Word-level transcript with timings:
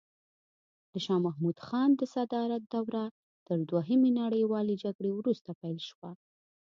د 0.91 0.93
شاه 1.05 1.19
محمود 1.27 1.57
خان 1.67 1.89
د 1.95 2.01
صدارت 2.13 2.63
دوره 2.75 3.05
تر 3.47 3.57
دوهمې 3.69 4.09
نړیوالې 4.21 4.75
جګړې 4.83 5.11
وروسته 5.13 5.49
پیل 5.61 5.79
شوه. 5.89 6.09